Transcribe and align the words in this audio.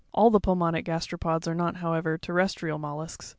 All 0.13 0.31
the 0.31 0.39
pulmonic 0.41 0.83
gasteropods 0.83 1.47
are 1.47 1.53
not 1.53 1.75
however 1.75 2.17
terrestrial 2.17 2.79
mol 2.79 2.97
lusks. 2.97 3.29